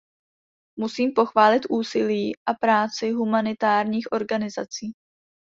[0.79, 4.91] Musím pochválit úsilí a práci humanitárních organizací.